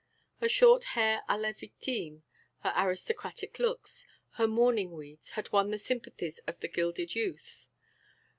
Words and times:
Her 0.39 0.49
short 0.49 0.83
hair 0.97 1.21
à 1.29 1.39
la 1.39 1.53
victime, 1.53 2.23
her 2.63 2.73
aristocratic 2.75 3.59
looks, 3.59 4.07
her 4.31 4.47
mourning 4.47 4.93
weeds 4.93 5.33
had 5.33 5.51
won 5.51 5.69
the 5.69 5.77
sympathies 5.77 6.39
of 6.47 6.59
the 6.59 6.67
gilded 6.67 7.13
youth. 7.13 7.69